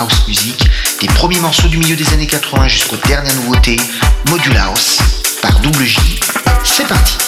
house 0.00 0.26
music, 0.26 0.64
des 1.02 1.06
premiers 1.08 1.40
morceaux 1.40 1.68
du 1.68 1.76
milieu 1.78 1.94
des 1.96 2.08
années 2.14 2.26
80 2.26 2.68
jusqu'aux 2.68 2.96
dernières 3.06 3.34
nouveautés, 3.36 3.76
Module 4.30 4.56
House, 4.56 4.98
par 5.42 5.58
Double 5.60 5.84
J. 5.84 5.98
C'est 6.64 6.86
parti 6.88 7.18